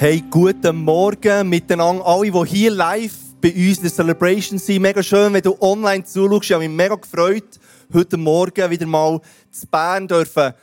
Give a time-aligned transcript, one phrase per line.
[0.00, 4.80] Hey, guten Morgen miteinander, alle, die hier live bei uns in der Celebration sind.
[4.80, 6.44] Mega schön, wenn du online zuschaust.
[6.44, 7.60] Ich habe mich mega gefreut,
[7.92, 10.54] heute Morgen wieder mal zu Bern dürfen,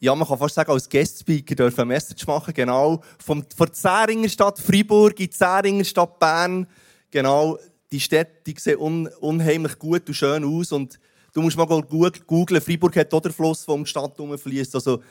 [0.00, 3.02] ja, man kann fast sagen, als Guest-Speaker dürfen eine Message machen, genau.
[3.18, 6.66] Von Zähringer Stadt Freiburg in Zähringer Stadt Bern.
[7.10, 7.58] Genau,
[7.92, 10.98] die Städte, die sehen un, unheimlich gut und schön aus und
[11.34, 14.74] du musst mal googeln, Freiburg hat auch den Fluss, der um die Stadt herumfließt.
[14.74, 15.02] Also,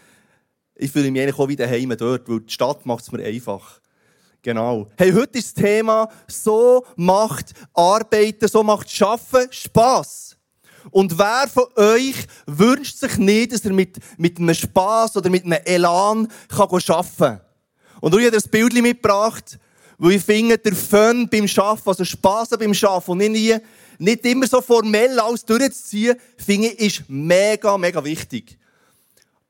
[0.76, 3.80] ich fühle mich eigentlich auch wieder heim dort, weil die Stadt macht es mir einfach.
[4.42, 4.89] Genau.
[4.97, 10.36] Hey, heute ist das Thema, so macht Arbeiten, so macht Schaffen Spass.
[10.92, 15.46] Und wer von euch wünscht sich nicht, dass er mit, mit einem Spass oder mit
[15.46, 17.42] einem Elan kann arbeiten kann?
[18.02, 19.58] Und ich habe das Bild mitgebracht,
[19.97, 23.61] weil ich finde, der Fun beim Arbeiten, also Spass beim Arbeiten und nicht,
[23.97, 28.58] nicht immer so formell alles durchzuziehen, finde ich, ist mega, mega wichtig.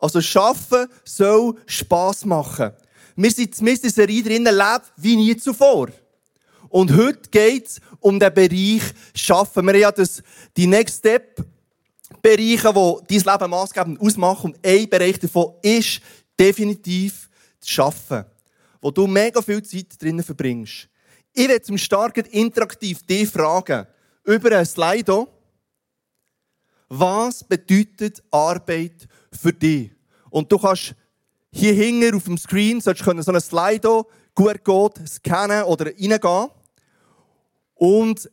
[0.03, 2.73] Also, Schaffen soll Spass machen.
[3.15, 5.91] Wir sind in dieser Serie drinnen, lebt wie nie zuvor.
[6.67, 8.81] Und heute geht es um den Bereich
[9.15, 9.65] Schaffen.
[9.65, 10.21] Wir haben ja das,
[10.57, 11.41] die Next Step
[12.21, 14.51] Bereiche, die dein Leben maßgebend ausmachen.
[14.51, 16.01] Und ein Bereich davon ist
[16.37, 17.29] definitiv
[17.61, 18.25] das Schaffen.
[18.81, 20.89] Wo du mega viel Zeit drinnen verbringst.
[21.31, 23.87] Ich werde zum Starten interaktiv dich fragen,
[24.25, 25.29] über ein Slido,
[26.89, 29.91] was bedeutet Arbeit für dich?
[30.33, 30.95] Und du kannst
[31.51, 36.49] hier hinten auf dem Screen so ein Slido QR-Code scannen oder reingehen
[37.75, 38.31] und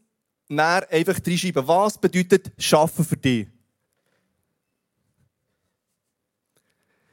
[0.49, 3.49] dann einfach reinschreiben, was bedeutet Schaffen für dich.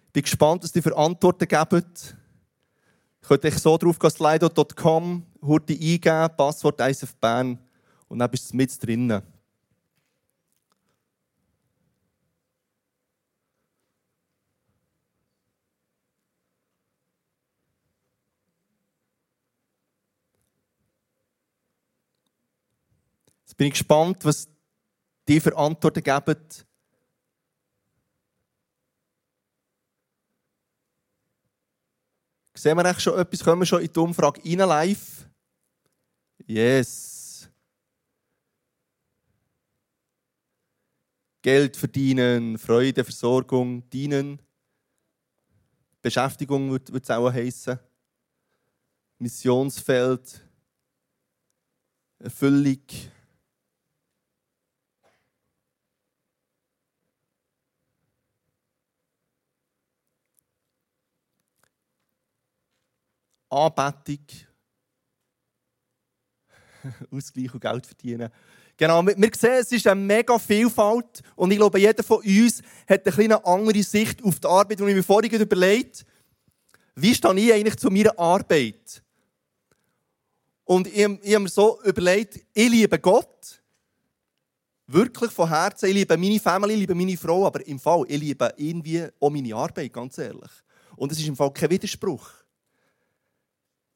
[0.06, 1.84] Ich bin gespannt, was die für Antworten geben.
[3.22, 7.60] Ich könnte euch so drauf gehen, slido.com, Hurti eingeben, Passwort ISF Bern
[8.08, 9.22] und dann bist du mit drinnen.
[23.58, 24.48] Bin ich gespannt, was
[25.28, 26.48] die für Antworten geben.
[32.54, 33.44] Sehen wir eigentlich schon etwas?
[33.44, 35.28] Kommen wir schon in die Umfrage rein live?
[36.46, 37.50] Yes.
[41.42, 44.42] Geld verdienen, Freude, Versorgung, dienen.
[46.02, 47.80] Beschäftigung wird es auch heißen.
[49.20, 50.42] Missionsfeld,
[52.20, 52.82] Erfüllung.
[63.58, 64.26] Anbetung,
[67.12, 68.30] Ausgleich und Geld verdienen.
[68.78, 73.06] Genau, wir sehen, es ist eine mega Vielfalt und ich glaube, jeder von uns hat
[73.06, 76.06] eine kleine andere Sicht auf die Arbeit, und ich mir vorhin überlegt,
[76.96, 79.02] wie stehe ich eigentlich zu meiner Arbeit?
[80.64, 83.62] Und ich, ich habe mir so überlegt, ich liebe Gott,
[84.86, 88.20] wirklich von Herzen, ich liebe meine Familie, ich liebe meine Frau, aber im Fall, ich
[88.20, 90.52] liebe irgendwie auch meine Arbeit, ganz ehrlich.
[90.96, 92.30] Und es ist im Fall kein Widerspruch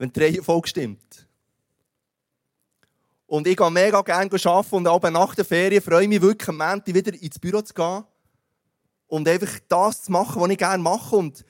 [0.02, 1.28] wenn die Reihenfolge stimmt.
[3.28, 6.50] Und ich gehe mega gerne arbeiten und auch nach der Ferien freue ich mich wirklich,
[6.50, 8.04] am Montag wieder ins Büro zu gehen
[9.06, 11.46] und einfach das zu machen, was ich gerne mache und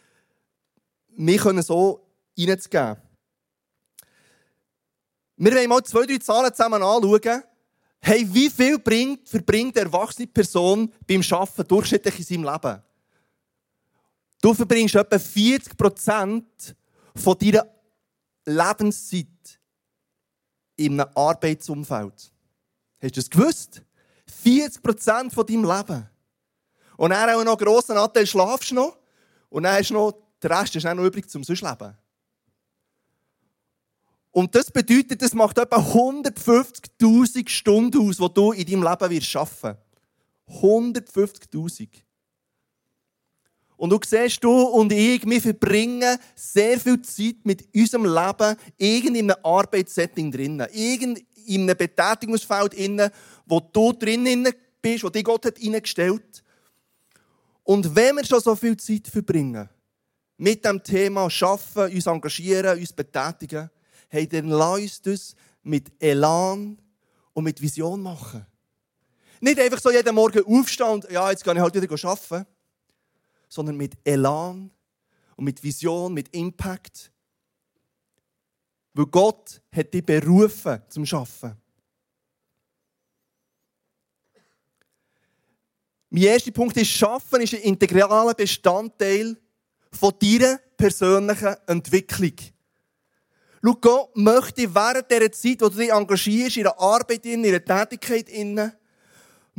[1.11, 2.05] mich so
[2.37, 2.97] reinzugeben.
[5.37, 7.43] Wir wollen mal zwei, drei Zahlen zusammen anschauen.
[8.01, 12.83] Hey, wie viel bringt, verbringt eine erwachsene Person beim Arbeiten durchschnittlich in seinem Leben?
[14.41, 16.75] Du verbringst etwa 40 Prozent
[17.15, 17.65] von deiner
[18.45, 19.59] Lebenszeit
[20.75, 22.31] in einem Arbeitsumfeld.
[23.01, 23.81] Hast du das gewusst?
[24.43, 26.09] 40 Prozent von deinem Leben.
[26.97, 28.97] Und dann auch noch einen grossen Anteil schlafst du noch.
[29.49, 31.97] Und dann hast du noch, der Rest ist noch übrig zum sonst Leben.
[34.31, 39.35] Und das bedeutet, das macht etwa 150.000 Stunden aus, die du in deinem Leben wirst
[39.35, 39.77] arbeiten
[40.47, 40.63] wirst.
[40.63, 41.89] 150.000.
[43.81, 49.17] Und du siehst, du und ich, wir verbringen sehr viel Zeit mit unserem Leben irgend
[49.17, 50.67] in einem Arbeitssetting drinnen.
[50.71, 53.09] Irgend in einem Betätigungsfeld drinnen,
[53.47, 54.49] wo du drinnen
[54.79, 56.43] bist, wo dich Gott hat eingestellt.
[57.63, 59.67] Und wenn wir schon so viel Zeit verbringen,
[60.37, 63.67] mit dem Thema Schaffen, uns engagieren, uns betätigen,
[64.09, 66.77] hey, dann lass uns mit Elan
[67.33, 68.45] und mit Vision machen.
[69.39, 72.45] Nicht einfach so jeden Morgen aufstehen und ja, jetzt kann ich halt wieder arbeiten
[73.51, 74.71] sondern mit Elan
[75.35, 77.11] und mit Vision, mit Impact.
[78.93, 81.57] Weil Gott hat dich berufen zum Schaffen.
[86.09, 89.37] Mein erster Punkt ist, Schaffen ist ein integraler Bestandteil
[89.91, 92.35] von deiner persönlichen Entwicklung.
[93.63, 97.63] Schau, Gott möchte während dieser Zeit, wo du dich engagierst, in der Arbeit, in der
[97.63, 98.29] Tätigkeit,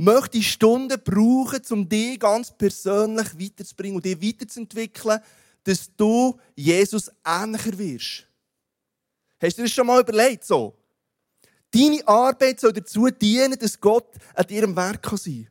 [0.03, 5.21] möchte Stunden brauchen, um dich ganz persönlich weiterzubringen und dich weiterzuentwickeln,
[5.65, 8.27] dass du Jesus ähnlicher wirst.
[9.41, 10.45] Hast du das schon mal überlegt?
[10.45, 10.75] So?
[11.71, 15.49] Deine Arbeit soll dazu dienen, dass Gott an ihrem Werk sein kann.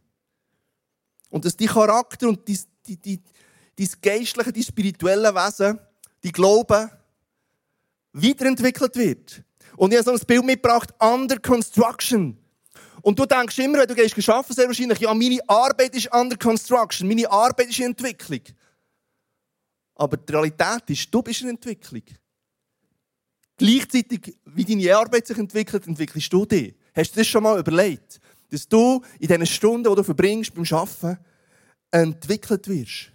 [1.30, 3.24] Und dass dein Charakter und dein, dein, dein,
[3.78, 5.80] dein geistliche, dein spirituelle Wesen,
[6.22, 6.92] dein Glauben
[8.14, 9.44] weiterentwickelt wird.
[9.78, 12.38] Und ich habe so ein Bild mitgebracht, Under Construction.
[13.02, 16.38] Und du denkst immer, wenn du gehst arbeiten, sehr wahrscheinlich, ja, meine Arbeit ist Under
[16.38, 18.42] Construction, meine Arbeit ist in Entwicklung.
[19.96, 22.04] Aber die Realität ist, du bist in Entwicklung.
[23.58, 26.76] Gleichzeitig, wie deine Arbeit sich entwickelt, entwickelst du dich.
[26.96, 28.20] Hast du das schon mal überlegt?
[28.50, 31.18] Dass du in diesen Stunden, die du verbringst beim Arbeiten,
[31.92, 33.12] entwickelt wirst.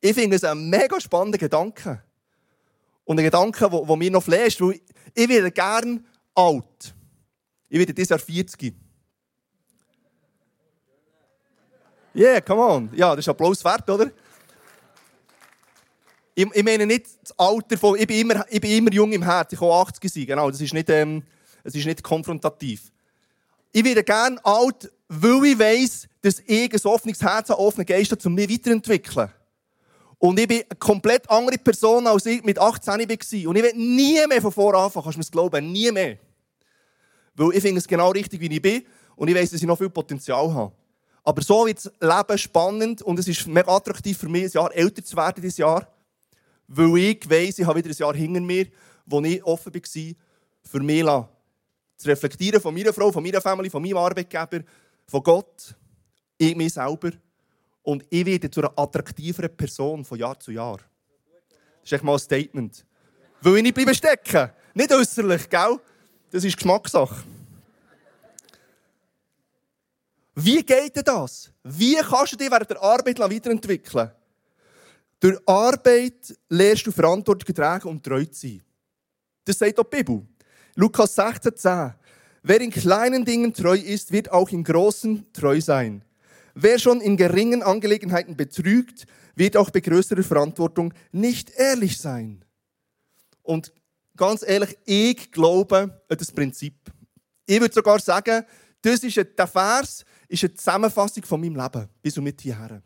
[0.00, 2.02] Ich finde es ein mega spannender Gedanke.
[3.04, 4.80] Und ein Gedanke, der mir noch flasht, weil
[5.14, 6.94] ich werde gern alt.
[7.70, 8.74] Ich werde dieses Jahr 40.
[12.12, 12.90] Yeah, come on.
[12.92, 14.10] Ja, das ist Applaus wert, oder?
[16.34, 19.22] Ich, ich meine nicht das Alter von, ich bin immer, ich bin immer jung im
[19.22, 21.22] Herzen, ich kann 80 sein, genau, das ist nicht, ähm,
[21.62, 22.90] das ist nicht konfrontativ.
[23.70, 28.10] Ich werde gerne alt, weil ich weiss, dass ich ein offenes Herz, einen offenen Geist
[28.10, 29.30] habe, um mich weiterzuentwickeln.
[30.18, 33.48] Und ich bin eine komplett andere Person, als ich mit 18 war.
[33.48, 35.70] Und ich will nie mehr von vorne anfangen, kannst du mir das glauben?
[35.70, 36.18] Nie mehr.
[37.40, 38.82] Weil ich finde es genau richtig, wie ich bin.
[39.16, 40.72] Und ich weiss, dass ich noch viel Potenzial habe.
[41.22, 44.74] Aber so wird das Leben spannend und es ist mega attraktiv für mich, ein Jahr
[44.74, 45.86] älter zu werden dieses Jahr
[46.72, 48.66] weil ich weiss, ich habe wieder ein Jahr hinter mir,
[49.04, 50.14] wo ich offen war,
[50.62, 51.04] für mich
[51.96, 54.60] zu reflektieren von meiner Frau, von meiner Familie, von meinem Arbeitgeber,
[55.06, 55.74] von Gott,
[56.38, 57.10] ich mich selber.
[57.82, 60.78] Und ich werde zu einer attraktiveren Person von Jahr zu Jahr.
[61.80, 62.86] Das ist echt mal ein Statement.
[63.40, 64.50] Weil ich nicht bleiben stecken.
[64.74, 65.78] Nicht äußerlich, gell?
[66.30, 67.24] Das ist Geschmackssache.
[70.42, 71.50] Wie geht denn das?
[71.62, 74.10] Wie kannst du dich während der Arbeit weiterentwickeln?
[75.20, 78.62] Durch Arbeit lernst du Verantwortung tragen und treu zu sein.
[79.44, 80.26] Das sagt auch die Bibel.
[80.76, 81.92] Lukas 16,10.
[82.42, 86.02] Wer in kleinen Dingen treu ist, wird auch in großen treu sein.
[86.54, 92.42] Wer schon in geringen Angelegenheiten betrügt, wird auch bei größerer Verantwortung nicht ehrlich sein.
[93.42, 93.72] Und
[94.16, 96.74] ganz ehrlich, ich glaube an das Prinzip.
[97.44, 98.44] Ich würde sogar sagen,
[98.80, 102.82] das ist der Vers ist eine Zusammenfassung von meinem Leben bis und mit hierher.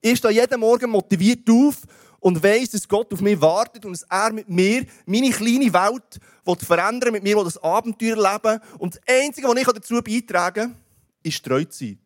[0.00, 1.82] Ich stehe jeden Morgen motiviert auf
[2.20, 6.18] und weiss, dass Gott auf mich wartet und dass er mit mir meine kleine Welt
[6.44, 10.72] will verändern mit mir will das Abenteuer leben Und das Einzige, was ich dazu beitragen
[10.72, 10.76] kann,
[11.22, 11.98] ist treu zu sein.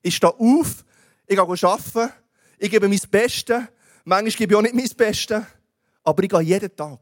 [0.00, 0.84] Ich stehe auf,
[1.26, 2.12] ich gehe arbeiten,
[2.58, 3.62] ich gebe mein Bestes.
[4.04, 5.42] Manchmal gebe ich auch nicht mein Bestes,
[6.02, 7.00] aber ich gehe jeden Tag.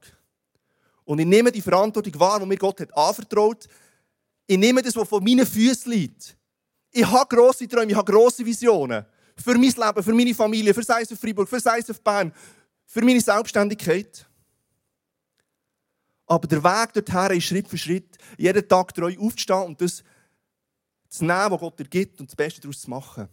[1.05, 3.69] Und ich nehme die Verantwortung wahr, die mir Gott hat anvertraut.
[4.49, 6.37] Ich nehme das, was vor meinen Füßen liegt.
[6.91, 9.05] Ich habe grosse Träume, ich habe grosse Visionen
[9.37, 12.33] für mein Leben, für meine Familie, für Seis auf Freiburg, für Seis auf Bern,
[12.87, 14.27] für meine Selbstständigkeit.
[16.27, 20.03] Aber der Weg dorthin ist Schritt für Schritt, jeden Tag treu aufzustehen und das
[21.09, 23.29] zu nehmen, was Gott dir gibt und das Beste daraus zu machen.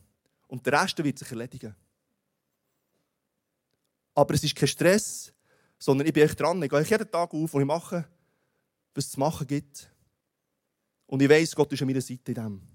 [0.47, 1.75] Und der Rest wird sich erledigen.
[4.13, 5.33] Aber es ist kein Stress,
[5.79, 6.61] sondern ich bin echt dran.
[6.61, 8.07] Ich gehe jeden Tag auf und ich mache,
[8.93, 9.89] was es zu machen gibt.
[11.07, 12.73] Und ich weiß, Gott ist an meiner Seite in dem.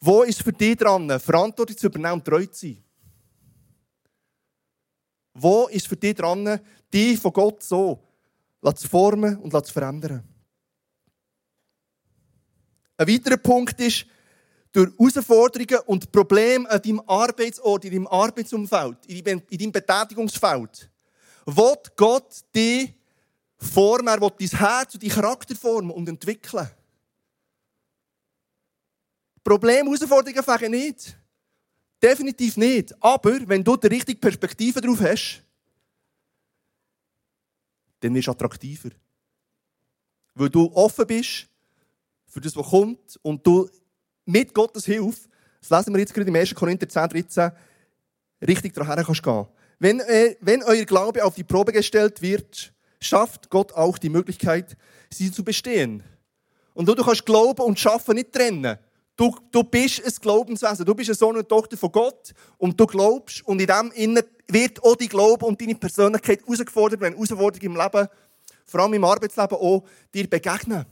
[0.00, 2.84] Wo ist für dich dran, Verantwortung zu übernehmen und treu zu sein?
[5.34, 6.60] Wo ist für dich dran,
[6.92, 8.02] dich von Gott so
[8.74, 10.22] zu formen und zu verändern?
[12.96, 14.06] Ein weiterer Punkt ist,
[14.72, 20.90] durch Herausforderungen und Probleme an deinem Arbeitsort, in deinem Arbeitsumfeld, in deinem Betätigungsfeld,
[21.46, 22.94] wird Gott dich
[23.58, 26.68] formen, er will dein Herz und deinen Charakter formen und entwickeln.
[29.46, 31.16] Probleme, Herausforderungen fangen nicht.
[32.02, 32.92] Definitiv nicht.
[33.00, 35.40] Aber wenn du die richtige Perspektive drauf hast,
[38.00, 38.90] dann wirst du attraktiver.
[40.34, 41.46] Weil du offen bist
[42.26, 43.70] für das, was kommt und du
[44.24, 45.28] mit Gottes Hilfe,
[45.60, 46.52] das lesen wir jetzt gerade im 1.
[46.52, 47.52] Korinther 10, 13,
[48.48, 49.46] richtig daran kannst gehen.
[49.78, 54.76] Wenn, äh, wenn euer Glaube auf die Probe gestellt wird, schafft Gott auch die Möglichkeit,
[55.08, 56.02] sie zu bestehen.
[56.74, 58.76] Und du, du kannst Glauben und Schaffen nicht trennen.
[59.16, 60.84] Du, du bist ein Glaubenswesen.
[60.84, 63.42] Du bist ein Sohn und Tochter von Gott und du glaubst.
[63.46, 67.82] Und in dem Innen wird auch dein Glaube und deine Persönlichkeit herausgefordert, wenn Herausforderungen im
[67.82, 68.08] Leben,
[68.66, 70.84] vor allem im Arbeitsleben auch, dir begegnen.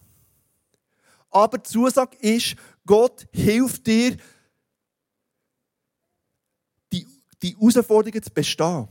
[1.30, 4.16] Aber die Zusage ist, Gott hilft dir,
[6.92, 7.06] die,
[7.42, 8.88] die Herausforderungen zu bestehen.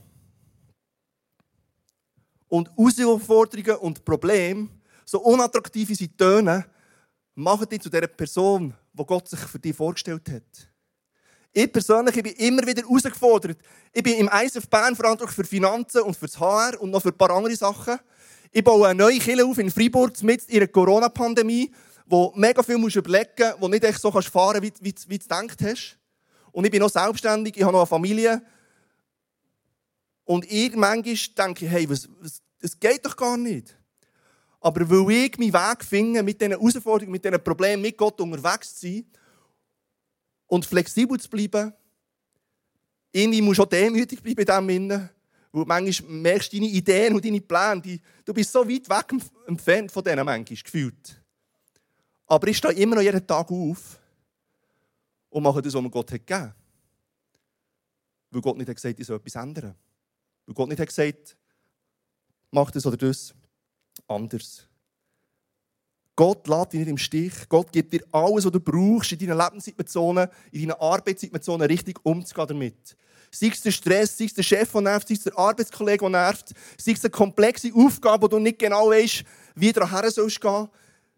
[2.50, 4.70] und Herausforderungen und Probleme,
[5.06, 6.63] so unattraktive sie tönen,
[7.34, 10.73] machen dich zu der Person, die Gott sich für dich vorgestellt hat.
[11.51, 13.57] Ich persönlich ich bin immer wieder herausgefordert.
[13.91, 17.09] Ich bin im ISF Bern verantwortlich für Finanzen und für das HR und noch für
[17.09, 18.00] ein paar andere Sachen.
[18.51, 21.71] Ich baue eine neue Kirche auf in Freiburg mit in der Corona-Pandemie,
[22.05, 25.17] wo mega viel musst überlegen musst, wo nicht echt so kannst fahren wie, wie, wie
[25.17, 25.97] du gedacht hast.
[26.51, 28.41] Und ich bin noch selbstständig, ich habe noch eine Familie.
[30.23, 33.75] Und ich manchmal denke, hey, was, was, das geht doch gar nicht.
[34.63, 38.75] Aber weil ich meinen Weg finde, mit diesen Herausforderungen, mit diesen Problemen, mit Gott unterwegs
[38.75, 39.05] zu sein
[40.48, 41.74] und flexibel zu bleiben,
[43.12, 45.10] irgendwie musst du auch demütig bleiben in dem Innen.
[45.51, 49.22] Weil manchmal merkst du deine Ideen und deine Pläne, die, du bist so weit weg
[49.48, 51.22] entfernt von denen manchmal, gefühlt.
[52.25, 54.00] Aber ich stehe immer noch jeden Tag auf
[55.29, 56.55] und mache das, was mir Gott hat gegeben hat.
[58.32, 59.75] Weil Gott nicht hat gesagt, ich soll etwas ändern.
[60.46, 61.36] Weil Gott nicht hat gesagt,
[62.50, 63.36] mach das oder das
[64.07, 64.67] anders.
[66.15, 67.33] Gott lässt dich nicht im Stich.
[67.50, 72.47] Gott gibt dir alles, was du brauchst, in deinen Lebenssituationen, in deinen Arbeitssituationen richtig umzugehen
[72.47, 72.97] damit.
[73.31, 76.09] Sei es der Stress, sei es der Chef, der nervt, sei es der Arbeitskollege, der
[76.09, 79.23] nervt, sei es eine komplexe Aufgabe, wo du nicht genau weißt,
[79.55, 80.69] wie du daher sollst gehen.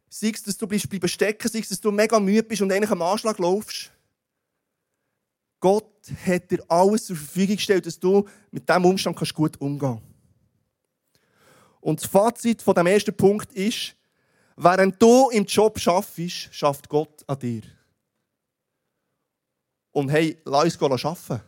[0.08, 2.92] Sei es, dass du bleiben stecken, sei es, dass du mega müde bist und eigentlich
[2.92, 3.92] am Anschlag laufst.
[5.60, 5.92] Gott
[6.26, 10.15] hat dir alles zur Verfügung gestellt, dass du mit diesem Umstand gut umgehen kannst.
[11.86, 13.96] Und das Fazit von dem ersten Punkt ist,
[14.58, 17.62] während du im Job schaffst, schafft Gott an dir.
[19.92, 21.44] Und hey, lass uns arbeiten.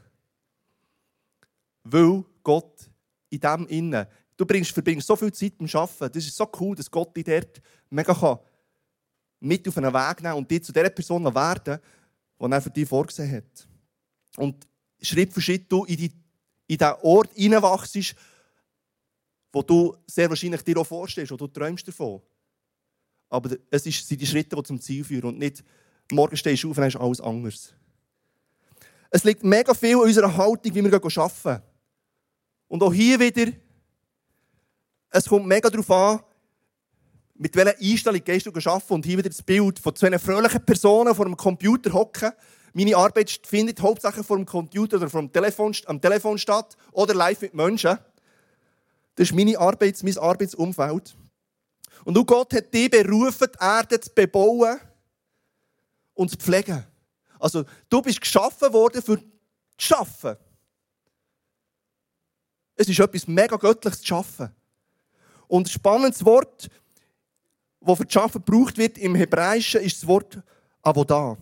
[1.85, 2.87] Weil Gott
[3.31, 4.05] in dem Innen,
[4.37, 7.23] du bringst, verbringst so viel Zeit beim Arbeiten, das ist so cool, dass Gott dich
[7.23, 8.37] dort mega kann
[9.39, 11.79] mit auf einen Weg nehmen und dich zu der Person werden,
[12.39, 13.67] die er für dich vorgesehen hat.
[14.37, 14.67] Und
[15.01, 16.11] Schritt für Schritt du in, die,
[16.67, 18.15] in diesen Ort hineinwachst,
[19.57, 22.21] wo du sehr wahrscheinlich dir auch vorstellst, wo du träumst davon.
[23.27, 25.63] Aber es sind die Schritte, die zum Ziel führen und nicht
[26.11, 27.73] morgen stehst du auf und hast alles anders.
[29.09, 31.63] Es liegt mega viel an unserer Haltung, wie wir arbeiten.
[32.67, 33.51] Und auch hier wieder,
[35.09, 36.19] es kommt mega darauf an,
[37.33, 38.93] mit welcher Einstellung gehst du arbeiten.
[38.93, 42.31] Und hier wieder das Bild von zwei fröhlichen Personen vor einem Computer hocken.
[42.73, 47.41] Meine Arbeit findet hauptsächlich vor dem Computer oder vom Telefon, am Telefon statt oder live
[47.41, 47.97] mit Menschen.
[49.17, 51.17] Das ist meine Arbeits-, mein Arbeitsumfeld.
[52.05, 54.79] Und du Gott hat dich berufen, die Erde zu bebauen
[56.13, 56.85] und zu pflegen.
[57.39, 59.19] Also, du bist geschaffen worden für
[59.91, 60.39] arbeiten.
[62.75, 64.55] Es ist etwas mega Göttliches zu schaffen.
[65.47, 66.69] Und ein spannendes Wort,
[67.81, 70.39] das für das Schaffen gebraucht wird im Hebräischen, ist das Wort
[70.83, 71.37] Avodah.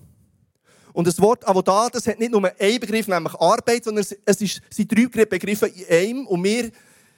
[0.93, 4.91] Und das Wort Avodah, das hat nicht nur einen Begriff, nämlich Arbeit, sondern es sind
[4.91, 6.27] drei Begriffe in einem.
[6.27, 6.71] Und wir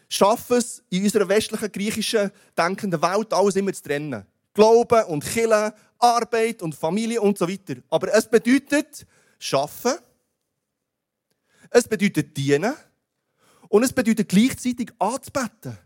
[0.09, 4.25] schaffen es in unserer westlichen, griechischen, denkenden Welt, alles immer zu trennen.
[4.53, 7.75] Glauben und Killen, Arbeit und Familie und so weiter.
[7.89, 9.05] Aber es bedeutet
[9.39, 9.93] schaffen,
[11.69, 12.73] es bedeutet dienen
[13.69, 15.77] und es bedeutet gleichzeitig anzubeten.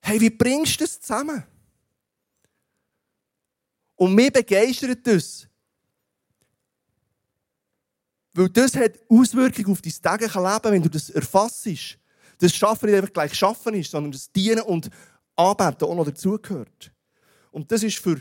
[0.00, 1.42] Hey, wie bringst du das zusammen?
[3.96, 5.48] Und mir begeistert das.
[8.34, 11.66] Weil das hat Auswirkungen auf dein tägliche Leben, wenn du das erfasst
[12.38, 14.90] das Schaffen nicht einfach gleich Schaffen ist, sondern das Dienen und
[15.36, 16.92] Anbeten auch noch dazugehört.
[17.50, 18.20] Und das ist für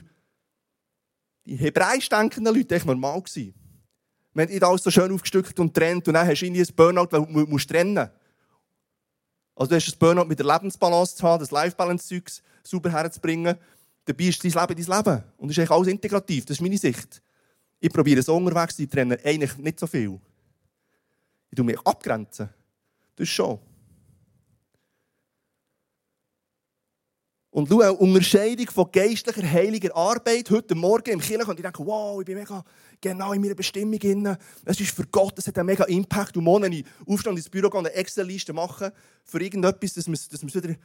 [1.45, 3.53] die hebräisch denkenden Leute echt normal gewesen.
[4.37, 7.07] Hat nicht alles so schön aufgestückt und trennt und dann hast du irgendwie ein Burnout,
[7.11, 8.09] weil du musst trennen
[9.55, 12.29] Also du hast ein Burnout mit der Lebensbalance zu haben, das Life-Balance-Zeug
[12.63, 13.55] sauber herzubringen.
[14.03, 15.23] Dabei ist dein Leben dein Leben.
[15.37, 16.45] Und das ist eigentlich alles integrativ.
[16.45, 17.21] Das ist meine Sicht.
[17.79, 20.19] Ich probiere so unterwegs, ich trenne eigentlich nicht so viel.
[21.49, 22.49] Ich tue mich abgrenzen.
[23.15, 23.59] Das ist schon.
[27.55, 30.49] Und schau, eine Unterscheidung von geistlicher, heiliger Arbeit.
[30.49, 32.61] Heute Morgen im Kirche und ich denke, wow, ich bin mega
[32.99, 33.97] genau in meiner Bestimmung.
[34.65, 36.35] Es ist für Gott, es hat einen mega Impact.
[36.35, 38.91] Und morgen ich Aufstand ins Büro gehen und eine Excel-Liste machen
[39.23, 40.75] für irgendetwas, dass wir, dass wir wieder,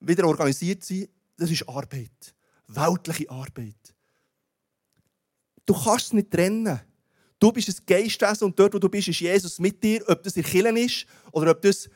[0.00, 1.10] wieder organisiert sind.
[1.36, 2.34] Das ist Arbeit.
[2.68, 3.94] Weltliche Arbeit.
[5.66, 6.80] Du kannst es nicht trennen.
[7.38, 10.02] Du bist ein Geistwesen und dort, wo du bist, ist Jesus mit dir.
[10.08, 11.86] Ob das in Kirchen ist oder ob das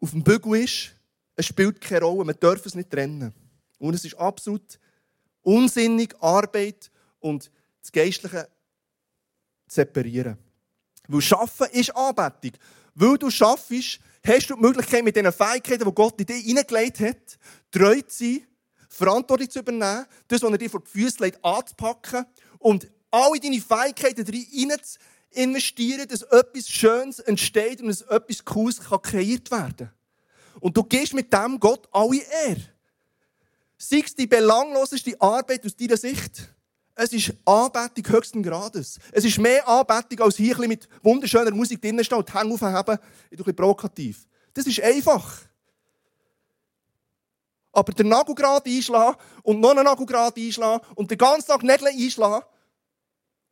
[0.00, 0.94] auf dem Bügel ist.
[1.36, 3.32] Es spielt keine Rolle, man darf es nicht trennen.
[3.78, 4.78] Und es ist absolut
[5.42, 7.50] unsinnig, Arbeit und
[7.80, 8.48] das Geistliche
[9.66, 10.38] zu separieren.
[11.08, 12.52] Weil Schaffen ist Anbetung.
[12.94, 17.00] Weil du schaffst, hast du die Möglichkeit, mit den Fähigkeiten, die Gott in dich hineingelegt
[17.00, 17.38] hat,
[17.70, 18.46] treu zu sein,
[18.88, 22.24] Verantwortung zu übernehmen, das, was er dir vor die Füße legt, anzupacken
[22.58, 24.98] und alle deine Fähigkeiten hinein zu
[25.30, 29.90] investieren, dass etwas Schönes entsteht und dass etwas Cooles kreiert werden kann.
[30.64, 32.62] Und du gibst mit dem Gott alle Ehre.
[33.76, 36.54] Sei es die belangloseste Arbeit aus deiner Sicht.
[36.94, 38.98] Es ist Anbetung höchsten Grades.
[39.12, 42.98] Es ist mehr Anbetung, als hier mit wunderschöner Musik drinnen steht Hänge aufheben.
[42.98, 44.26] Ein bisschen provokativ.
[44.54, 45.42] Das ist einfach.
[47.70, 51.62] Aber den Nagel gerade einschlagen und noch einen Nagel gerade einschlagen und den ganzen Tag
[51.62, 52.42] Nägel einschlagen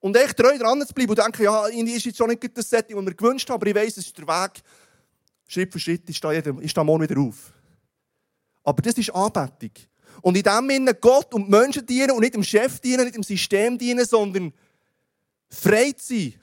[0.01, 2.71] und echt treu dran zu bleiben und denken, ja, irgendwie ist jetzt schon nicht das
[2.71, 4.63] Setting, das wir gewünscht haben, aber ich weiss, es ist der Weg.
[5.53, 7.53] Schritt für Schritt ist da, jeder, ist da morgen wieder auf.
[8.65, 9.71] Aber das ist Anbetung.
[10.21, 13.23] Und in dem Sinne Gott und Menschen dienen und nicht dem Chef dienen, nicht dem
[13.23, 14.53] System dienen, sondern
[15.49, 16.35] frei zu sein.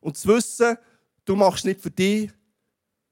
[0.00, 0.76] Und zu wissen,
[1.24, 2.30] du machst es nicht für dich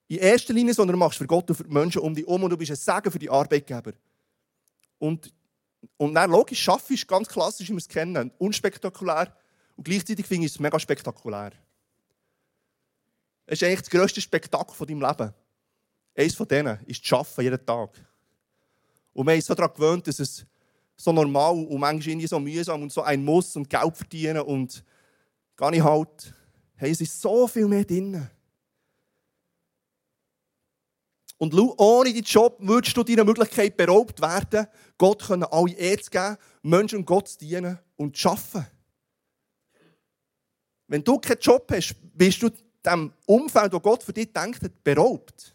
[0.08, 2.44] in erster Linie, sondern du machst für Gott und für die Menschen um dich herum
[2.44, 3.92] und du bist ein Segen für die Arbeitgeber.
[4.98, 5.32] Und,
[5.96, 9.32] und dann logisch, Schaffen ist ganz klassisch, wie wir es kennen, unspektakulär
[9.76, 11.52] und gleichzeitig finde ich es mega spektakulär.
[13.50, 15.32] Es ist eigentlich das grösste Spektakel von deinem Leben.
[16.14, 18.06] Eines von denen ist das Arbeiten jeden Tag.
[19.14, 20.44] Und wir haben so daran gewöhnt, dass es
[20.96, 24.84] so normal und manchmal so mühsam und so ein Muss und Geld verdienen und
[25.56, 26.34] gar nicht halt.
[26.74, 28.28] Hey, es ist so viel mehr drin.
[31.38, 34.66] Und ohne deinen Job würdest du deiner Möglichkeit beraubt werden,
[34.98, 38.66] Gott können alle Ehre zu geben, Menschen und Gott zu dienen und zu arbeiten.
[40.86, 42.50] Wenn du keinen Job hast, bist du
[42.88, 45.54] dem Umfeld, das Gott für dich denkt hat, beraubt.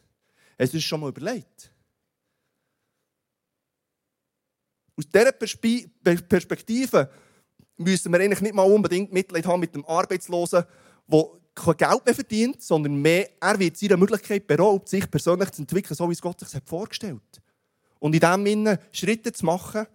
[0.58, 1.72] Es schon mal überlegt?
[4.96, 7.10] Aus dieser Perspektive
[7.78, 10.64] müssen wir eigentlich nicht mal unbedingt Mitleid haben mit dem Arbeitslosen,
[11.08, 11.26] der
[11.56, 15.96] kein Geld mehr verdient, sondern mehr, er wird seiner Möglichkeit beraubt, sich persönlich zu entwickeln,
[15.96, 17.44] so wie es Gott sich vorgestellt hat.
[18.00, 19.86] Und in dem Sinne Schritte zu machen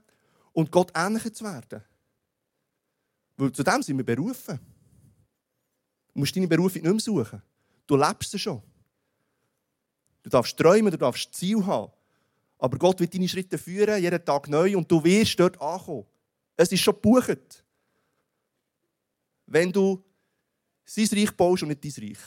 [0.52, 1.82] und Gott ähnlicher zu werden.
[3.36, 4.58] Weil zu dem sind wir berufen.
[6.18, 7.40] Du musst deine Berufung nicht mehr suchen.
[7.86, 8.60] Du lebst sie schon.
[10.20, 11.92] Du darfst träumen, du darfst Ziel haben.
[12.58, 16.06] Aber Gott wird deine Schritte führen, jeden Tag neu, und du wirst dort ankommen.
[16.56, 17.64] Es ist schon gebucht.
[19.46, 20.04] Wenn du
[20.84, 22.18] sein Reich baust und nicht dein Reich.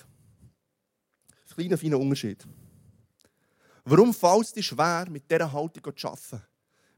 [1.50, 2.48] Ein kleiner, feiner Unterschied.
[3.84, 6.42] Warum fällt es dir schwer, mit dieser Haltung zu arbeiten?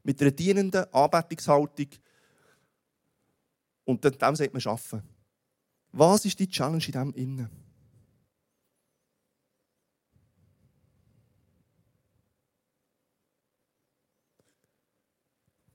[0.04, 1.88] Mit einer dienenden Anbetungshaltung.
[3.82, 5.13] Und dem sollte man arbeiten.
[5.96, 7.50] Was ist die Challenge in dem Innen?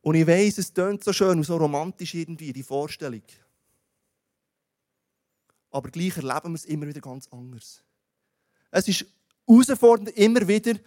[0.01, 3.21] Und ich weiß, es tönt so schön und so romantisch irgendwie, die Vorstellung.
[5.71, 7.81] Aber gleich erleben wir es immer wieder ganz anders.
[8.71, 9.05] Es ist
[9.47, 10.77] herausfordernd, immer wieder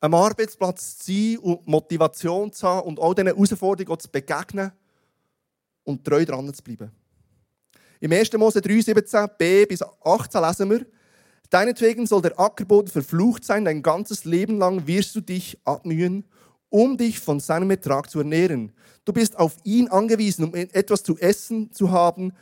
[0.00, 4.72] am Arbeitsplatz zu sein und Motivation zu haben und all diesen Herausforderungen zu begegnen
[5.84, 7.01] und treu dran zu bleiben.
[8.02, 8.32] Im 1.
[8.34, 10.86] Mose 3, 17b bis 18 lesen wir,
[11.50, 16.24] Deinetwegen soll der Ackerboden verflucht sein, dein ganzes Leben lang wirst du dich abmühen
[16.72, 18.72] um dich von seinem Ertrag zu ernähren.
[19.04, 22.32] Du bist auf ihn angewiesen, um etwas zu essen zu haben,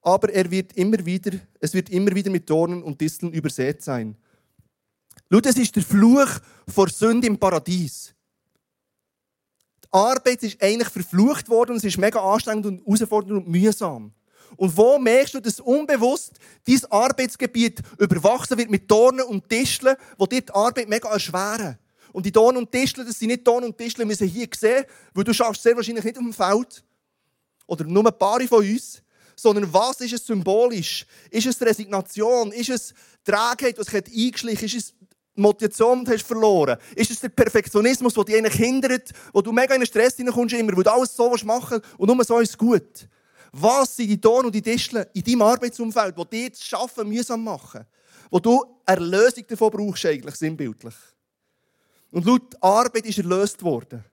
[0.00, 4.16] aber er wird immer wieder, es wird immer wieder mit Dornen und Disteln übersät sein.
[5.30, 6.30] Schau, das ist der Fluch
[6.66, 8.14] vor Sünde im Paradies.
[9.84, 14.12] Die Arbeit ist eigentlich verflucht worden es ist mega anstrengend und herausfordernd und mühsam.
[14.56, 16.32] Und wo merkst du, dass unbewusst
[16.66, 21.78] dein Arbeitsgebiet überwachsen wird mit Dornen und Disteln, wo dir die Arbeit mega erschweren?
[22.16, 25.24] Und die Ton und Tischler, das sind nicht Ton und wir sind hier gesehen, weil
[25.24, 26.82] du schaffst sehr wahrscheinlich nicht auf dem Feld.
[27.66, 29.02] Oder nur ein paar von uns.
[29.38, 31.04] Sondern was ist es symbolisch?
[31.30, 32.52] Ist es Resignation?
[32.52, 34.94] Ist es Trägheit, was sich eingeschlichen Ist es
[35.34, 36.78] Motivation hast verloren?
[36.94, 40.54] Ist es der Perfektionismus, der dich eigentlich hindert, wo du mega in den Stress hineinkommst
[40.54, 43.06] immer, wo du alles so machen und nur so ist gut?
[43.58, 47.42] Was sind die Ton und die Tischler in deinem Arbeitsumfeld, wo dir das Schaffen mühsam
[47.42, 47.86] machen?
[48.30, 50.94] Wo du Erlösung davon brauchst, eigentlich sinnbildlich?
[52.12, 54.04] Und laut Arbeit ist erlöst worden.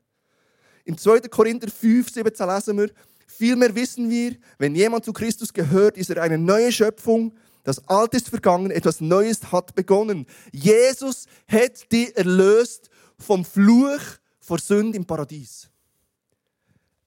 [0.86, 1.21] Im 2.
[1.21, 2.91] Korinther 5, 17 lesen wir,
[3.27, 7.34] vielmehr wissen wir, wenn jemand zu Christus gehört, ist er eine neue Schöpfung.
[7.63, 10.25] Das Alte ist vergangen, etwas Neues hat begonnen.
[10.53, 14.01] Jesus hat dich erlöst vom Fluch
[14.39, 15.69] vor Sünde im Paradies.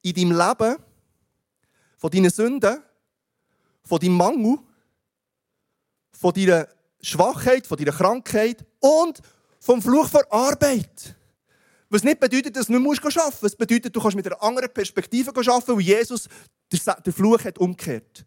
[0.02, 0.76] In deinem Leben,
[2.06, 2.84] von deinen Sünden,
[3.82, 4.58] von deinem Mangel,
[6.12, 6.68] von deiner
[7.00, 9.20] Schwachheit, von deiner Krankheit und
[9.58, 11.16] vom Fluch vor Arbeit.
[11.88, 13.42] Was nicht bedeutet, dass du nicht arbeiten musst.
[13.42, 16.28] Es bedeutet, du kannst mit einer anderen Perspektive arbeiten, weil Jesus
[16.70, 18.24] den Fluch hat umgekehrt.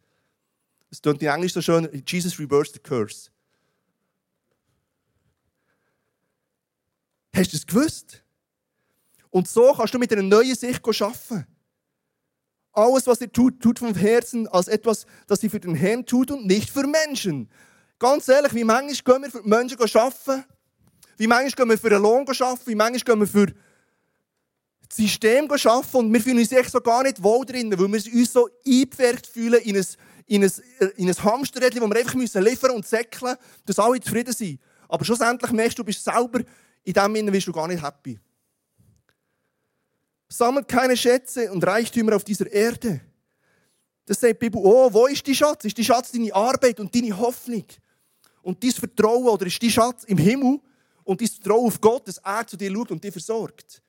[0.91, 3.29] Es klingt in Englisch so schön, Jesus reversed the curse.
[7.33, 8.21] Hast du es gewusst?
[9.29, 11.47] Und so kannst du mit einer neuen Sicht arbeiten.
[12.79, 16.31] Alles, was ihr tut, tut vom Herzen als etwas, das ihr für den Herrn tut
[16.31, 17.49] und nicht für Menschen.
[17.99, 20.45] Ganz ehrlich, wie manchmal gehen wir für Menschen arbeiten
[21.17, 23.47] Wie manchmal gehen wir für einen Lohn arbeiten, wie manchmal gehen wir für
[24.87, 28.13] das System arbeiten und wir fühlen uns echt so gar nicht wohl drin, weil wir
[28.15, 29.85] uns so eingepfercht fühlen in ein,
[30.27, 30.51] in ein,
[30.95, 34.57] in ein Hamsterrädchen, wo wir einfach müssen liefern und säckeln, dass alle zufrieden sind.
[34.87, 36.39] Aber schlussendlich merkst du, du bist selber
[36.85, 38.17] in dem Sinne bist du gar nicht happy.
[40.29, 43.01] Sammelt keine Schätze und Reichtümer auf dieser Erde.
[44.05, 45.65] Das sagt die Bibel, oh, wo ist die Schatz?
[45.65, 47.65] Ist die Schatz deine Arbeit und deine Hoffnung?
[48.41, 50.59] Und dein Vertrauen oder ist die Schatz im Himmel
[51.03, 53.81] und dein Vertrauen auf Gott, dass er zu dir schaut und dich versorgt?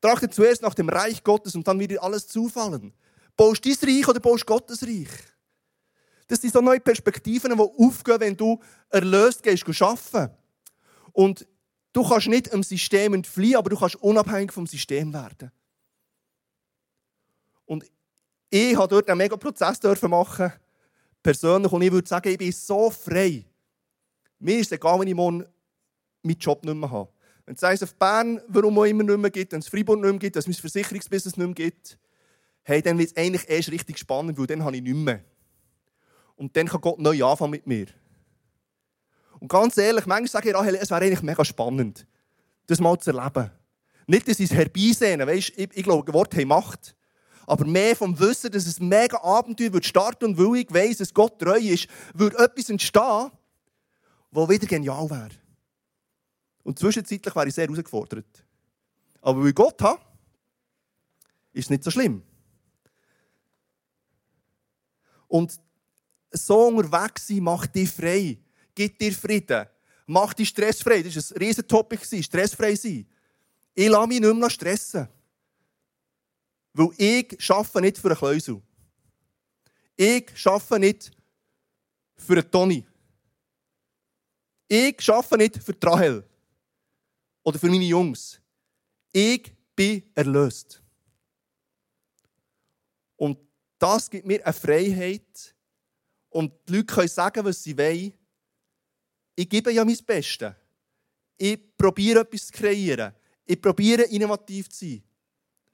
[0.00, 2.92] Trachte zuerst nach dem Reich Gottes und dann wird dir alles zufallen.
[3.36, 5.08] Baust du dein Reich oder baust Gottes Reich?
[6.26, 10.34] Das sind so neue Perspektiven, die aufgehen, wenn du erlöst gehst, arbeiten.
[11.12, 11.46] Und
[11.92, 15.50] du kannst nicht im System entfliehen, aber du kannst unabhängig vom System werden.
[17.64, 17.84] Und
[18.50, 20.52] ich durfte dort einen mega Prozess machen,
[21.22, 23.44] persönlich, und ich würde sagen, ich bin so frei.
[24.38, 25.46] Mir ist es egal, wenn ich morgen
[26.22, 27.10] meinen Job nicht mehr habe.
[27.46, 30.18] Wenn es auf Bern, warum auch immer nicht mehr gibt, wenn es Freiburg nicht mehr
[30.18, 31.98] gibt, wenn es mein Versicherungsbusiness nicht mehr gibt,
[32.62, 35.24] hey, dann wird es eigentlich erst richtig spannend, weil dann habe ich nichts mehr.
[36.36, 37.86] Und dann kann Gott neu anfangen mit mir.
[39.42, 42.06] Und ganz ehrlich, manchmal sage ich, Rahel, es wäre eigentlich mega spannend,
[42.68, 43.50] das mal zu erleben.
[44.06, 46.94] Nicht, dass ich es herbeisehne, weißt, ich, ich glaube, Wort haben Macht.
[47.48, 51.12] Aber mehr vom Wissen, dass es mega Abenteuer wird starten und weil ich weiss, dass
[51.12, 53.32] Gott treu ist, wird etwas entstehen,
[54.30, 55.30] das wieder genial wäre.
[56.62, 58.44] Und zwischenzeitlich wäre ich sehr herausgefordert.
[59.22, 60.00] Aber weil ich Gott habe,
[61.52, 62.22] ist es nicht so schlimm.
[65.26, 65.58] Und
[66.30, 68.38] so unterwegs sein macht dich frei,
[68.74, 69.66] gibt dir Frieden,
[70.06, 71.02] macht dich stressfrei.
[71.02, 73.06] Das war ein riesen Topic, stressfrei sein.
[73.74, 75.08] Ich lasse mich nicht mehr stressen.
[76.74, 78.62] Weil ich arbeite nicht für einen Kleusel.
[79.96, 81.10] Ich arbeite nicht
[82.16, 82.86] für einen Toni.
[84.68, 86.24] Ich arbeite nicht für Rahel.
[87.42, 88.40] Oder für meine Jungs.
[89.12, 90.82] Ich bin erlöst.
[93.16, 93.38] Und
[93.78, 95.54] das gibt mir eine Freiheit.
[96.30, 98.14] Und die Leute können sagen, was sie wollen.
[99.34, 100.52] Ich gebe ja mein Bestes.
[101.36, 103.12] Ich probiere etwas zu kreieren.
[103.44, 105.02] Ich probiere innovativ zu sein.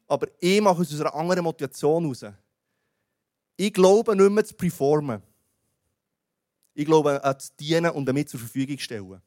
[0.07, 2.25] Aber ich mache es aus einer anderen Motivation heraus.
[3.57, 5.23] Ich glaube nicht mehr zu performen.
[6.75, 9.21] Ich glaube an zu dienen und damit zur Verfügung stellen.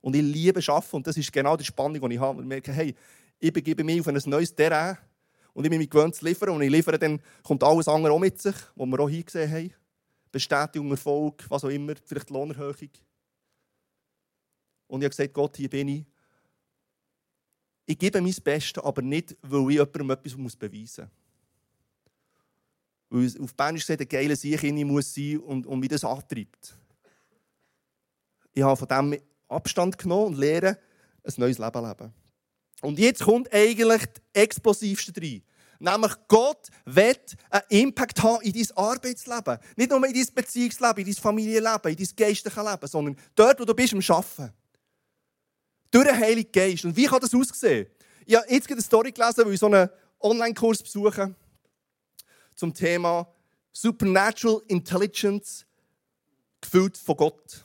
[0.00, 2.42] Und ich liebe Arbeiten und das ist genau die Spannung, die ich habe.
[2.42, 2.94] Ich merke, hey,
[3.38, 4.98] ich begebe mich auf ein neues Terrain
[5.54, 8.18] und ich bin mich gewöhnt zu liefern und ich liefere, dann kommt alles andere auch
[8.18, 9.74] mit sich, was wir auch hingesehen haben.
[10.34, 12.90] Bestätigung, Erfolg, was auch immer, vielleicht Lohnerhöhung.
[14.86, 16.04] Und ich habe gesagt, Gott, hier bin ich
[17.86, 21.10] ich gebe mein Bestes, aber nicht, weil ich jemandem etwas beweisen
[23.10, 23.34] muss.
[23.36, 26.76] Weil auf Bern gesagt, ein geiler Sieg in muss sein und, und wie das antreibt.
[28.52, 30.78] Ich habe von dem Abstand genommen und lehre
[31.22, 32.12] ein neues Leben leben.
[32.80, 35.42] Und jetzt kommt eigentlich das Explosivste rein.
[35.84, 39.58] Nämlich Gott wird einen Impact haben in dein Arbeitsleben.
[39.76, 43.66] Nicht nur in dein Beziehungsleben, in dein Familienleben, in dein geistliches Leben, sondern dort, wo
[43.66, 44.54] du bist, am Arbeiten.
[45.90, 46.86] Durch den Heiligen Geist.
[46.86, 47.86] Und wie kann das aussehen?
[48.24, 51.34] Ich habe jetzt eine Story gelesen, weil ich so einen Online-Kurs besuche
[52.54, 53.28] zum Thema
[53.70, 55.66] Supernatural Intelligence,
[56.62, 57.63] gefüllt von Gott.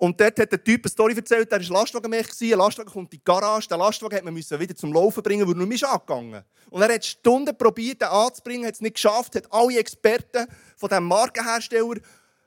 [0.00, 2.28] Und dort hat der Typ eine Story erzählt, der war Lastwagenmech.
[2.40, 3.68] Ein Lastwagen kommt in die Garage.
[3.68, 6.94] Den Lastwagen musste man wieder zum Laufen bringen, weil er nicht mehr angegangen Und er
[6.94, 10.46] hat Stunden probiert, den anzubringen, hat es nicht geschafft, hat alle Experten
[10.78, 11.96] von diesem Markenhersteller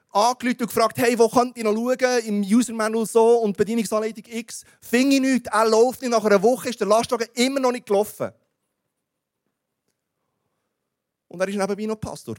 [0.09, 2.25] angerufen und gefragt, hey, wo könnt ihr noch schauen?
[2.25, 4.63] Im User Manual so und Bedienungsanleitung X.
[4.81, 6.09] Fing ich nichts, er läuft nicht.
[6.09, 8.31] Nach einer Woche ist der Lastwagen immer noch nicht gelaufen.
[11.27, 12.35] Und er war nebenbei noch Pastor.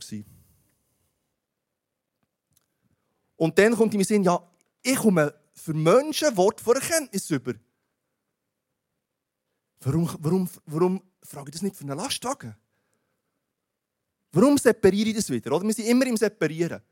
[3.36, 4.42] Und dann kommt in mir Sinn, ja,
[4.84, 7.54] ich komme für Menschen Wort vor Erkenntnis über.
[9.80, 12.54] Warum, warum, warum frage ich das nicht für einen Lastwagen?
[14.32, 15.52] Warum separiere ich das wieder?
[15.52, 15.64] Oder?
[15.64, 16.82] Wir sind immer im Separieren.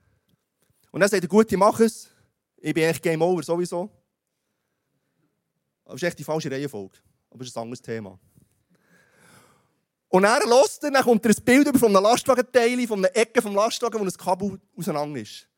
[0.90, 2.08] Und dann sagt er, gut, ich mache es.
[2.56, 3.90] Ich bin echt Game Over sowieso.
[5.84, 6.98] Das ist echt die falsche Reihenfolge.
[7.30, 8.18] Aber das ist ein anderes Thema.
[10.08, 13.16] Und er lässt dann, dann kommt er ein Bild über von einem Lastwagenteil, von einer
[13.16, 15.48] Ecke vom Lastwagen, wo ein Kabel auseinander ist.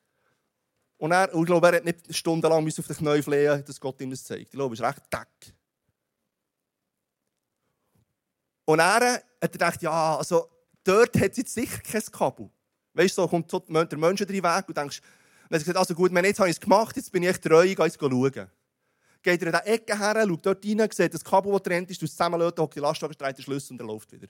[1.04, 4.00] Und er, und ich glaube, er hat nicht stundenlang auf den Knien flehen, dass Gott
[4.00, 4.44] ihm das zeigt.
[4.44, 5.54] Ich glaube, es ist recht dick.
[8.64, 10.48] Und er hat gedacht, ja, also
[10.82, 12.48] dort hat es jetzt sicher kein Kabel.
[12.94, 15.10] Weißt du, so kommt der Mensch drin weg und denkst, dann
[15.44, 17.76] hat er gesagt, also gut, jetzt habe ich es gemacht, jetzt bin ich treu, ich
[17.76, 18.50] gehe schauen.
[19.22, 22.00] Geht er in die Ecke her, schaut dort rein, sieht das Kabel, das trennt ist,
[22.00, 24.28] du zusammenlöten, hockt die Lastwagen, dreht den Schlüssel und er läuft wieder.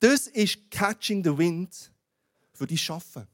[0.00, 1.92] Das ist Catching the Wind
[2.54, 3.26] für dein Schaffen.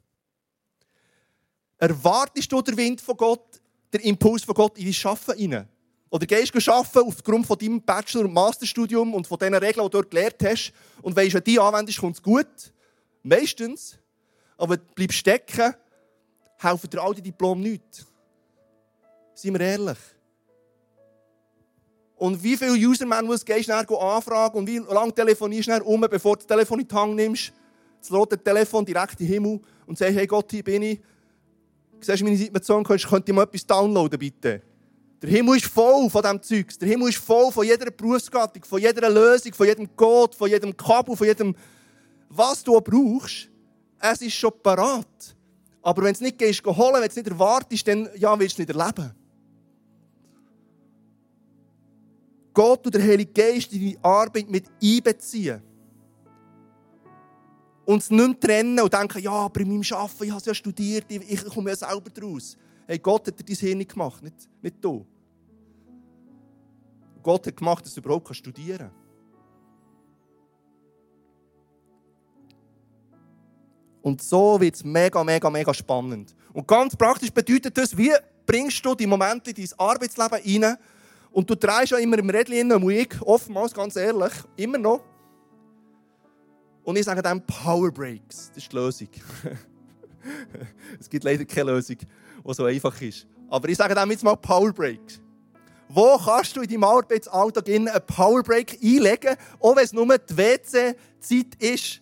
[1.83, 3.61] Erwartest du den Wind von Gott,
[3.92, 5.68] den Impuls von Gott in dein Schaffen hinein?
[6.11, 9.90] Oder gehst du arbeiten aufgrund von deinem Bachelor- und Masterstudium und von den Regeln, die
[9.90, 12.47] du dort gelernt hast und weisst, wenn die anwendest, kommt es gut?
[13.25, 13.99] Meistens.
[14.57, 15.75] Aber bleibst stecken,
[16.59, 18.07] helfen dir all die Diplome nichts.
[19.35, 19.99] Seien wir ehrlich.
[22.14, 26.45] Und wie viele User-Manuals gehst du anfragen und wie lange telefonierst du um, bevor du
[26.45, 27.53] das Telefon in die Hand nimmst,
[28.01, 31.01] das rote Telefon direkt in den Himmel und sagst, hey Gott, hier bin ich.
[32.03, 34.61] Siehst du meine Situation, könntest, könnt ihr mal etwas downloaden, bitte?
[35.23, 36.77] Der Himmel ist voll von diesem Zeugs.
[36.79, 40.77] Der Himmel ist voll von jeder Berufsgattung, von jeder Lösung, von jedem Code, von jedem
[40.77, 41.55] Kabel, von jedem,
[42.29, 43.49] was du brauchst.
[44.01, 45.37] Es ist schon parat.
[45.81, 48.62] Aber wenn du es nicht gehst, holen, wenn es nicht erwartest, dann ja, willst du
[48.62, 49.15] es nicht erleben.
[52.53, 55.62] Gott und der Heilige Geist in deine Arbeit mit einbeziehen.
[57.85, 60.55] Und es nicht trennen und denken, ja, aber in meinem Arbeiten, ich habe es ja
[60.55, 62.57] studiert, ich, komme ja selber daraus.
[62.87, 65.05] Hey, Gott hat dir dein Hirn gemacht, nicht, nicht du.
[67.23, 69.03] Gott hat gemacht, dass du überhaupt studieren kannst.
[74.03, 76.35] Und so wird es mega, mega, mega spannend.
[76.53, 78.12] Und ganz praktisch bedeutet das, wie
[78.45, 80.77] bringst du die Momente in dein Arbeitsleben rein
[81.31, 85.01] und du drehst ja immer im Rädchen und ich, oftmals, ganz ehrlich, immer noch.
[86.85, 88.49] Und ich sage dann Power Breaks.
[88.49, 89.09] Das ist die Lösung.
[91.01, 93.27] es gibt leider keine Lösung, die so einfach ist.
[93.49, 95.21] Aber ich sage dann jetzt mal Power Breaks.
[95.88, 100.37] Wo kannst du in deinem Arbeitsalltag einen Power Break einlegen, auch wenn es nur die
[100.37, 102.01] WC-Zeit ist,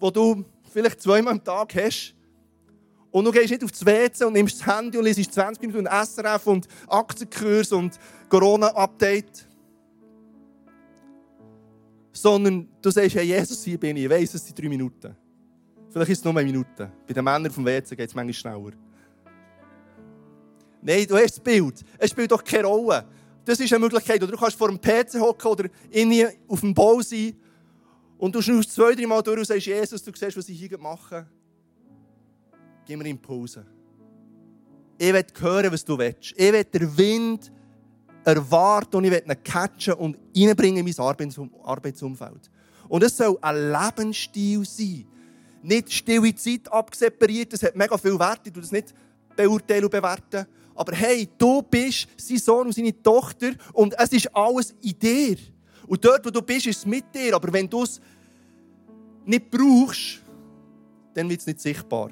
[0.00, 2.14] wo du vielleicht zweimal am Tag hast.
[3.10, 6.46] Und du gehst nicht aufs WC und nimmst das Handy und liest 20 Minuten SRF
[6.46, 9.47] und Aktienkurs und Corona-Update.
[12.20, 14.04] Sondern du sagst, hey Jesus, hier bin ich.
[14.04, 15.16] Ich weiss, es sind drei Minuten.
[15.88, 16.90] Vielleicht ist es nur eine Minute.
[17.06, 18.72] Bei den Männern vom WC geht es manchmal schneller.
[20.82, 21.84] Nein, du hast das Bild.
[21.96, 23.06] Es spielt doch keine Rolle.
[23.44, 24.20] Das ist eine Möglichkeit.
[24.20, 27.34] Oder du kannst vor dem PC hocken oder innen auf dem Bau sein
[28.18, 30.76] und du schnaufst zwei, drei Mal durch und sagst, Jesus, du siehst, was ich hier
[30.76, 31.24] mache.
[32.84, 33.64] Gib mir Impulse.
[34.98, 36.34] Ich will hören, was du willst.
[36.36, 37.52] Ich will den Wind
[38.24, 41.06] erwarten und ich will ihn catchen und reinbringen in mein
[41.64, 42.50] Arbeitsumfeld.
[42.88, 45.06] Und es soll ein Lebensstil sein.
[45.62, 48.94] Nicht stille Zeit absepariert, das hat mega viel Wert, ich tue das nicht
[49.36, 50.46] beurteilen und bewerten.
[50.74, 55.36] Aber hey, du bist sein Sohn und seine Tochter und es ist alles in dir.
[55.88, 57.34] Und dort, wo du bist, ist es mit dir.
[57.34, 58.00] Aber wenn du es
[59.24, 60.22] nicht brauchst,
[61.14, 62.10] dann wird es nicht sichtbar.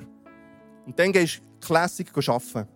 [0.84, 2.68] Und dann gehst du Classic arbeiten.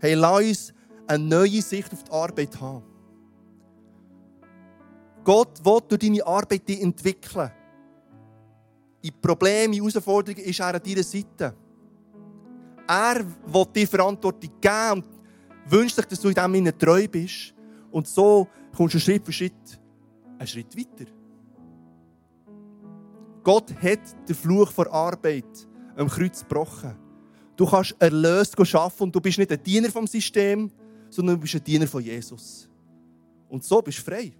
[0.00, 0.74] Hey, lass uns
[1.06, 2.82] eine neue Sicht auf die Arbeit haben.
[5.24, 7.50] Gott will durch deine Arbeit dich entwickeln.
[9.02, 11.54] In Problemen, in Herausforderungen ist er an deiner Seite.
[12.86, 15.04] Er will dir Verantwortung geben und
[15.66, 17.54] wünscht sich, dass du in dem treu bist.
[17.90, 19.80] Und so kommst du Schritt für Schritt
[20.38, 21.10] einen Schritt weiter.
[23.42, 26.96] Gott hat den Fluch vor Arbeit am Kreuz gebrochen.
[27.56, 30.70] Du kannst erlöst arbeiten und du bist nicht ein Diener vom System,
[31.12, 32.68] sondern du bist ein Diener von Jesus.
[33.48, 34.32] Und so bist du frei.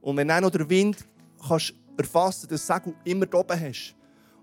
[0.00, 0.96] Und wenn du noch den Wind
[1.46, 3.94] kannst erfassen, das Segel immer oben hast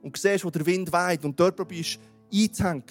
[0.02, 2.00] und siehst, wo der Wind weht und dort probierst
[2.32, 2.84] einzuhängen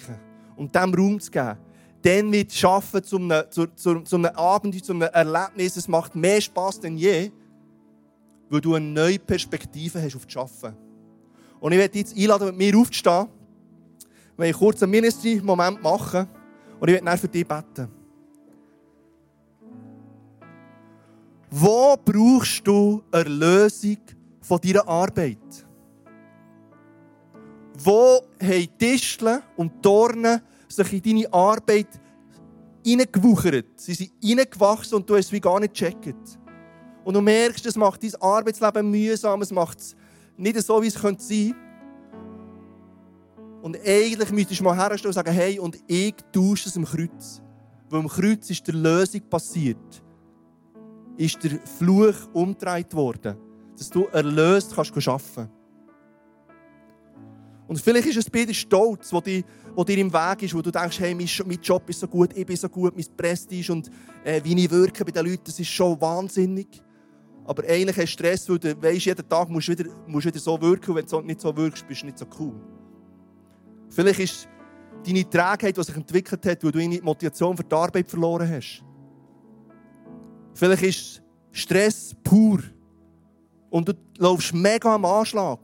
[0.55, 1.57] und dem Raum zu geben,
[2.01, 5.77] dann wird schaffen zu einem, zu, zu, zu einem Abend, zu einem Erlebnis.
[5.77, 7.31] Es macht mehr Spass denn je,
[8.49, 10.77] weil du eine neue Perspektive hast auf das Arbeiten.
[11.59, 13.27] Und ich werde jetzt einladen, mit mir aufzustehen.
[14.37, 16.27] Wir werden kurz einen Ministry-Moment machen
[16.79, 17.87] und ich werde dann für dich beten.
[21.51, 23.97] Wo brauchst du Erlösung
[24.41, 25.65] von deiner Arbeit?
[27.83, 31.87] Wo haben Disteln und Dornen sich in deine Arbeit
[32.85, 33.79] hineingewuchert?
[33.79, 36.39] Sie sind hineingewachsen und du hast es wie gar nicht gecheckt.
[37.03, 39.95] Und du merkst, es macht dein Arbeitsleben mühsam, es macht es
[40.37, 41.55] nicht so, wie es sein könnte.
[43.61, 47.41] Und eigentlich müsstest du mal herstellen und sagen, hey, und ich tausche es am Kreuz.
[47.89, 50.03] Weil am Kreuz ist der Lösung passiert.
[51.17, 53.35] Ist der Fluch umgedreht worden.
[53.77, 55.49] Dass du erlöst kannst arbeiten
[57.67, 59.43] Und vielleicht ist es bei dir Stolz, der dir,
[59.85, 62.55] dir im Weg ist, wo du denkst, hey, mein Job ist so gut, ich bin
[62.55, 63.89] so gut, mein Prestige und
[64.23, 66.67] äh, wie ich wirke bei den Leuten, das ist schon wahnsinnig.
[67.45, 70.39] Aber eigentlich hast du Stress, weil du weißt, jeden Tag musst du wieder, musst wieder
[70.39, 70.91] so wirken.
[70.91, 72.78] Und wenn du nicht so wirkst, bist du nicht so cool.
[73.89, 74.47] Vielleicht ist
[75.05, 78.83] deine Trägheit, die sich entwickelt hat, weil du deine Motivation für die Arbeit verloren hast.
[80.53, 81.21] Vielleicht ist
[81.51, 82.59] Stress pur.
[83.69, 85.59] Und du laufst mega am Anschlag.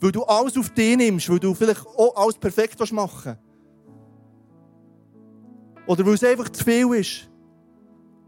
[0.00, 3.38] Weil du alles auf dich nimmst, weil du vielleicht auch alles perfekt machen willst.
[5.86, 7.30] Oder weil es einfach zu viel ist.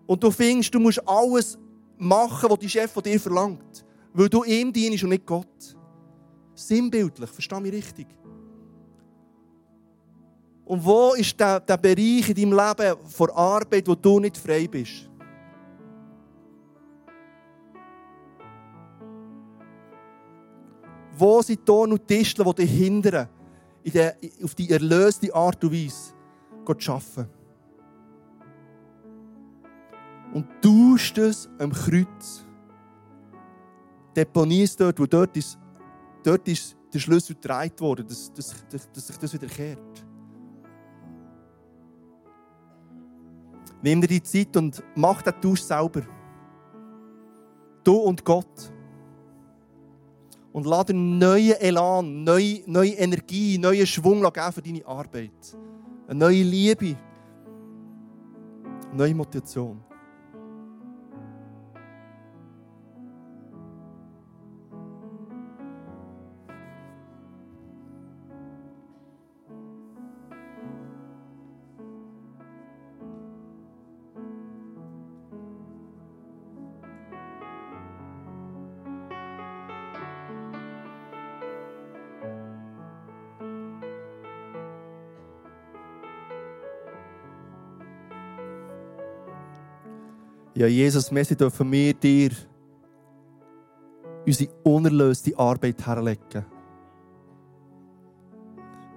[0.07, 1.59] Und du findest, du musst alles
[1.99, 3.85] machen, was dein Chef von dir verlangt.
[4.13, 5.77] Weil du ihm dienst und nicht Gott.
[6.55, 8.07] Sinnbildlich, versteh mich richtig.
[10.67, 14.67] Und wo ist der, der Bereich in deinem Leben vor Arbeit, wo du nicht frei
[14.67, 15.09] bist?
[21.17, 23.29] Wo sind Ton und Disteln, die dich hindern,
[23.85, 26.13] in der, auf die erlöste Art und Weise
[26.79, 27.31] zu arbeiten?
[30.35, 32.45] Und tust es am Kreuz.
[34.17, 35.57] Deponierst dort, wo dort ist,
[36.25, 39.47] dort ist der Schlüssel gedreht worden, dass, dass, dass, dass sich das wieder
[43.83, 46.03] Nimm dir die Zeit und mach den Tausch selber.
[47.85, 48.73] Du und Gott.
[50.53, 55.57] Und lade neuen Elan, neue, neue Energie, neuen Schwung geben für deine Arbeit.
[56.09, 56.97] Eine neue Liebe.
[58.89, 59.86] Eine neue Motivation.
[90.57, 92.31] Ja, Jesus, merci dürfen wir dir
[94.27, 96.47] unsere unerlöste Arbeit herlegen.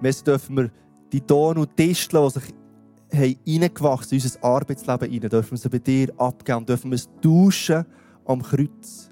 [0.00, 0.70] Merci dürfen wir
[1.12, 5.78] die Ton und Disteln, die sich hineingewachsen in unser Arbeitsleben hinein, dürfen wir sie bei
[5.78, 7.84] dir abgeben dürfen wir es tauschen
[8.24, 9.10] am Kreuz.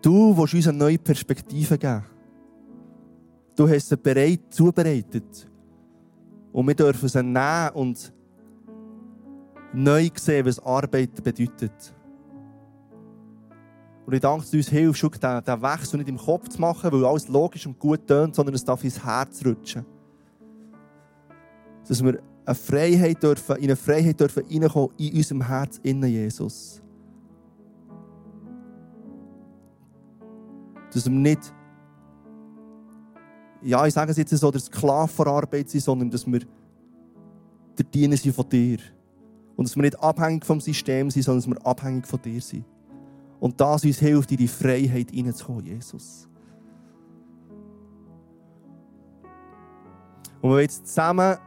[0.00, 2.04] Du willst uns eine neue Perspektive geben.
[3.56, 5.50] Du hast sie bereit zubereitet.
[6.52, 8.12] Und wir dürfen sie nehmen und
[9.72, 11.94] neu sehen, was Arbeit bedeutet.
[14.04, 16.92] Und ich danke, dass du uns hilfst, diesen, diesen Wechsel nicht im Kopf zu machen,
[16.92, 19.86] weil alles logisch und gut tönt, sondern es darf ins Herz rutschen.
[21.86, 26.82] Dass wir eine Freiheit dürfen, in eine Freiheit dürfen reinkommen in unserem Herz, innen Jesus.
[30.92, 31.54] Dass wir nicht,
[33.62, 36.40] ja, ich sage es jetzt so, der Sklave vor Arbeit sind, sondern dass wir
[37.78, 38.78] der Diener sind von dir.
[39.56, 42.64] Und dass wir nicht abhängig vom System sind, sondern dass wir abhängig von dir sind.
[43.40, 46.28] Und das uns hilft, in die Freiheit hineinzukommen, Jesus.
[50.40, 51.38] Und wir jetzt zusammen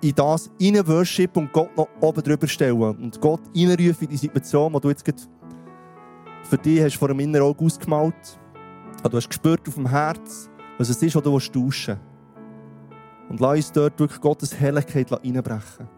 [0.00, 4.16] in das rein Worship und Gott noch oben drüber stellen und Gott reinrufen in die
[4.16, 5.04] Situation, die du jetzt
[6.44, 8.38] für dich hast vor einem inneren Auge ausgemalt.
[9.02, 11.88] Du hast gespürt auf dem Herz, was es ist, was du tauschen willst.
[13.28, 15.97] Und lass uns dort wirklich Gottes Herrlichkeit reinbrechen.